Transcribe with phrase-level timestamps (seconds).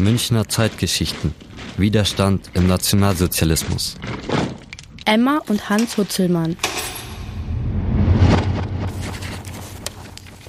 [0.00, 1.34] Münchner Zeitgeschichten.
[1.76, 3.96] Widerstand im Nationalsozialismus.
[5.04, 6.56] Emma und Hans Hutzelmann.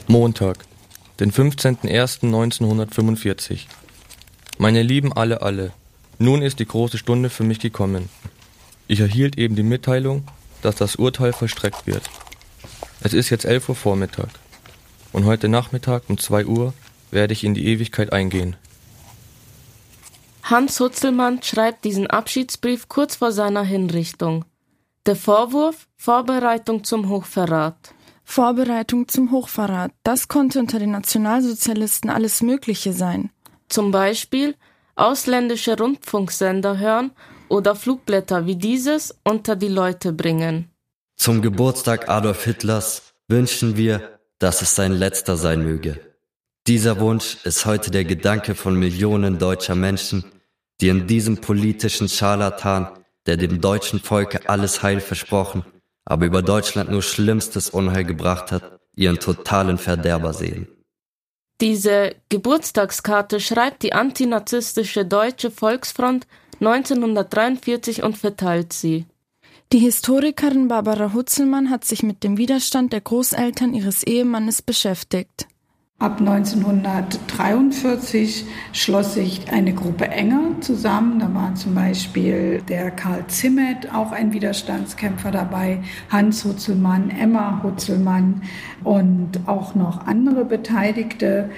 [0.07, 0.57] Montag,
[1.19, 3.65] den 15.01.1945.
[4.57, 5.71] Meine lieben alle, alle,
[6.17, 8.09] nun ist die große Stunde für mich gekommen.
[8.87, 10.23] Ich erhielt eben die Mitteilung,
[10.61, 12.03] dass das Urteil vollstreckt wird.
[13.01, 14.29] Es ist jetzt 11 Uhr Vormittag.
[15.11, 16.73] Und heute Nachmittag um 2 Uhr
[17.09, 18.55] werde ich in die Ewigkeit eingehen.
[20.51, 24.43] Hans Hutzelmann schreibt diesen Abschiedsbrief kurz vor seiner Hinrichtung.
[25.05, 27.93] Der Vorwurf Vorbereitung zum Hochverrat.
[28.25, 33.29] Vorbereitung zum Hochverrat, das konnte unter den Nationalsozialisten alles Mögliche sein.
[33.69, 34.55] Zum Beispiel
[34.95, 37.11] ausländische Rundfunksender hören
[37.47, 40.69] oder Flugblätter wie dieses unter die Leute bringen.
[41.15, 45.97] Zum Geburtstag Adolf Hitlers wünschen wir, dass es sein letzter sein möge.
[46.67, 50.25] Dieser Wunsch ist heute der Gedanke von Millionen deutscher Menschen,
[50.81, 52.89] die in diesem politischen Scharlatan,
[53.27, 55.63] der dem deutschen Volke alles Heil versprochen,
[56.05, 60.67] aber über Deutschland nur schlimmstes Unheil gebracht hat, ihren totalen Verderber sehen.
[61.61, 66.25] Diese Geburtstagskarte schreibt die antinazistische Deutsche Volksfront
[66.59, 69.05] 1943 und verteilt sie.
[69.71, 75.47] Die Historikerin Barbara Hutzelmann hat sich mit dem Widerstand der Großeltern ihres Ehemannes beschäftigt.
[76.01, 81.19] Ab 1943 schloss sich eine Gruppe enger zusammen.
[81.19, 88.41] Da war zum Beispiel der Karl Zimmet, auch ein Widerstandskämpfer dabei, Hans Hutzelmann, Emma Hutzelmann
[88.83, 91.51] und auch noch andere Beteiligte,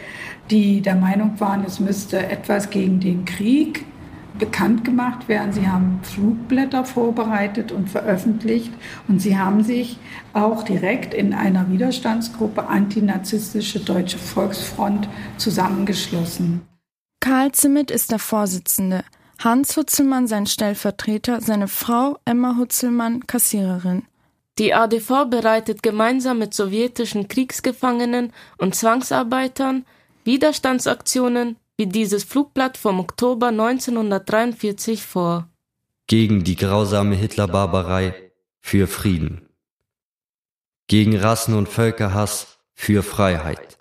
[0.52, 3.86] die der Meinung waren, es müsste etwas gegen den Krieg
[4.40, 5.54] bekannt gemacht werden.
[5.54, 8.72] Sie haben Flugblätter vorbereitet und veröffentlicht
[9.08, 9.98] und sie haben sich
[10.34, 16.62] auch direkt in einer Widerstandsgruppe Antinazistische Deutsche Volksfront zusammengeschlossen.
[17.20, 19.04] Karl Zimmet ist der Vorsitzende,
[19.40, 24.04] Hans Hutzelmann sein Stellvertreter, seine Frau Emma Hutzelmann Kassiererin.
[24.60, 29.86] Die ADV bereitet gemeinsam mit sowjetischen Kriegsgefangenen und Zwangsarbeitern
[30.24, 35.50] Widerstandsaktionen wie dieses Flugblatt vom Oktober 1943 vor.
[36.08, 39.50] Gegen die grausame Hitlerbarbarei für Frieden.
[40.88, 43.78] Gegen Rassen- und Völkerhass für Freiheit.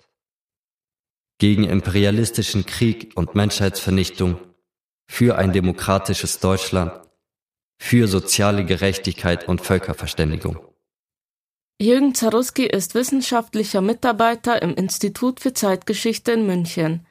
[1.37, 4.39] Gegen imperialistischen Krieg und Menschheitsvernichtung
[5.07, 6.93] für ein demokratisches Deutschland.
[7.77, 10.57] Für soziale Gerechtigkeit und Völkerverständigung.
[11.81, 17.05] Jürgen Zaruski ist wissenschaftlicher Mitarbeiter im Institut für Zeitgeschichte in München.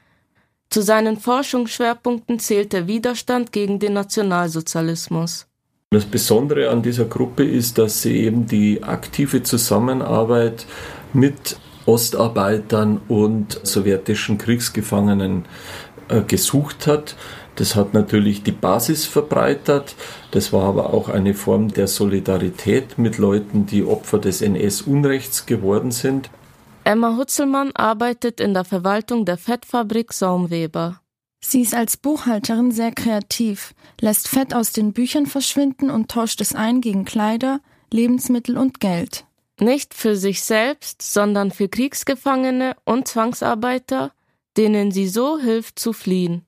[0.72, 5.47] Zu seinen Forschungsschwerpunkten zählt der Widerstand gegen den Nationalsozialismus.
[5.91, 10.65] Das Besondere an dieser Gruppe ist, dass sie eben die aktive Zusammenarbeit
[11.12, 15.44] mit Ostarbeitern und sowjetischen Kriegsgefangenen
[16.09, 17.16] äh, gesucht hat.
[17.56, 19.94] Das hat natürlich die Basis verbreitert.
[20.31, 25.91] Das war aber auch eine Form der Solidarität mit Leuten, die Opfer des NS-Unrechts geworden
[25.91, 26.31] sind.
[26.84, 31.00] Emma Hutzelmann arbeitet in der Verwaltung der Fettfabrik Saumweber.
[31.41, 36.54] Sie ist als Buchhalterin sehr kreativ, lässt Fett aus den Büchern verschwinden und tauscht es
[36.54, 37.60] ein gegen Kleider,
[37.93, 39.26] Lebensmittel und Geld.
[39.60, 44.12] Nicht für sich selbst, sondern für Kriegsgefangene und Zwangsarbeiter,
[44.56, 46.47] denen sie so hilft zu fliehen.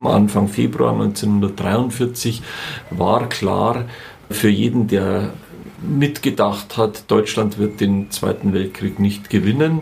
[0.00, 2.42] Anfang Februar 1943
[2.90, 3.86] war klar
[4.30, 5.32] für jeden, der
[5.82, 9.80] mitgedacht hat, Deutschland wird den Zweiten Weltkrieg nicht gewinnen.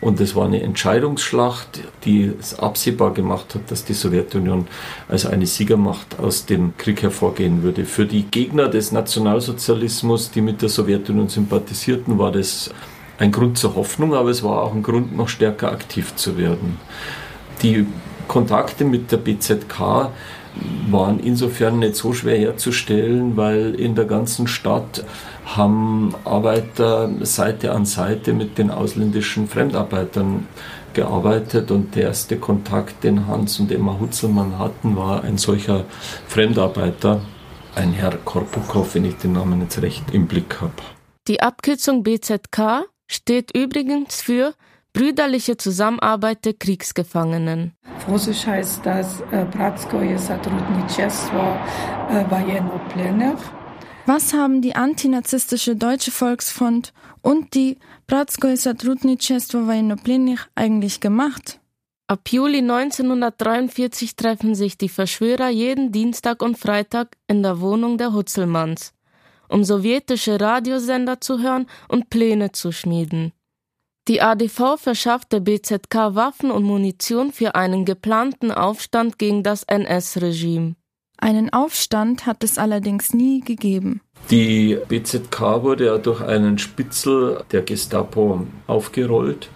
[0.00, 4.66] Und es war eine Entscheidungsschlacht, die es absehbar gemacht hat, dass die Sowjetunion
[5.08, 7.86] als eine Siegermacht aus dem Krieg hervorgehen würde.
[7.86, 12.70] Für die Gegner des Nationalsozialismus, die mit der Sowjetunion sympathisierten, war das
[13.18, 16.78] ein Grund zur Hoffnung, aber es war auch ein Grund, noch stärker aktiv zu werden.
[17.62, 17.86] Die
[18.28, 20.10] Kontakte mit der BZK
[20.90, 25.04] waren insofern nicht so schwer herzustellen, weil in der ganzen Stadt
[25.44, 30.46] haben Arbeiter Seite an Seite mit den ausländischen Fremdarbeitern
[30.94, 35.84] gearbeitet und der erste Kontakt, den Hans und Emma Hutzelmann hatten, war ein solcher
[36.28, 37.20] Fremdarbeiter,
[37.74, 40.72] ein Herr Korpukow, wenn ich den Namen jetzt recht im Blick habe.
[41.26, 44.54] Die Abkürzung BZK steht übrigens für
[44.93, 47.73] brüderliche Zusammenarbeit der Kriegsgefangenen.
[47.99, 51.57] В Russisch heißt das äh, Bratskoje Сотрудничество
[52.09, 53.39] äh, военнопленных.
[54.05, 57.77] Was haben die antinazistische Deutsche Volksfront und die
[58.07, 61.59] Bratskoje Сотрудничество военнопленных eigentlich gemacht?
[62.07, 68.13] Ab Juli 1943 treffen sich die Verschwörer jeden Dienstag und Freitag in der Wohnung der
[68.13, 68.95] Hutzelmanns,
[69.47, 73.31] um sowjetische Radiosender zu hören und Pläne zu schmieden.
[74.06, 80.74] Die ADV verschafft der BZK Waffen und Munition für einen geplanten Aufstand gegen das NS-Regime.
[81.16, 84.02] Einen Aufstand hat es allerdings nie gegeben.
[84.30, 89.48] Die BZK wurde ja durch einen Spitzel der Gestapo aufgerollt.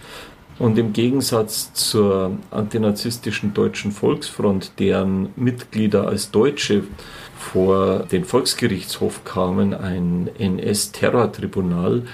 [0.59, 6.85] Und im Gegensatz zur antinazistischen Deutschen Volksfront, deren Mitglieder als Deutsche
[7.39, 12.05] vor den Volksgerichtshof kamen, ein NS-Terrortribunal,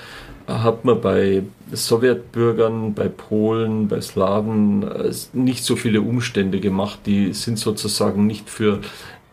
[0.47, 1.43] hat man bei
[1.73, 7.01] Sowjetbürgern, bei Polen, bei Slawen äh, nicht so viele Umstände gemacht.
[7.07, 8.81] Die sind sozusagen nicht für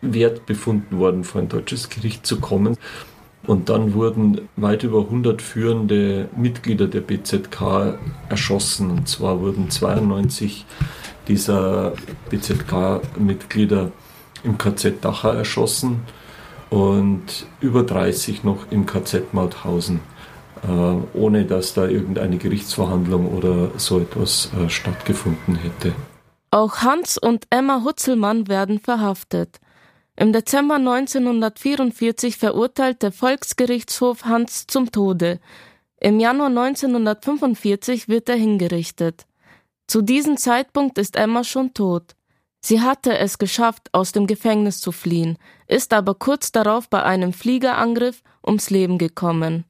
[0.00, 2.76] wert befunden worden, vor ein deutsches Gericht zu kommen.
[3.46, 7.98] Und dann wurden weit über 100 führende Mitglieder der BZK
[8.28, 8.90] erschossen.
[8.90, 10.64] Und zwar wurden 92
[11.28, 11.92] dieser
[12.30, 13.90] BZK-Mitglieder
[14.44, 16.00] im KZ Dachau erschossen
[16.70, 20.00] und über 30 noch im KZ Mauthausen.
[20.62, 25.92] Äh, ohne dass da irgendeine Gerichtsverhandlung oder so etwas äh, stattgefunden hätte.
[26.52, 29.58] Auch Hans und Emma Hutzelmann werden verhaftet.
[30.14, 35.40] Im Dezember 1944 verurteilt der Volksgerichtshof Hans zum Tode.
[35.98, 39.26] Im Januar 1945 wird er hingerichtet.
[39.88, 42.14] Zu diesem Zeitpunkt ist Emma schon tot.
[42.60, 47.32] Sie hatte es geschafft, aus dem Gefängnis zu fliehen, ist aber kurz darauf bei einem
[47.32, 49.64] Fliegerangriff ums Leben gekommen.